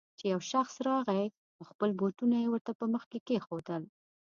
چې 0.17 0.25
يو 0.33 0.39
شخص 0.51 0.75
راغی 0.87 1.25
او 1.57 1.63
خپل 1.71 1.89
بوټونه 1.99 2.35
يې 2.43 2.47
ورته 2.51 2.71
په 2.79 2.85
مخ 2.93 3.03
کې 3.11 3.19
کېښودل. 3.27 3.83